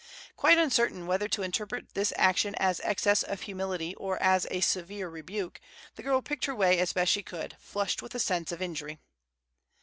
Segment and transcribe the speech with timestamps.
[0.35, 5.07] Quite uncertain whether to interpret this action as excess of humility or as a severe
[5.07, 5.61] rebuke,
[5.95, 8.97] the girl picked her way as best she could, flushed with a sense of injury.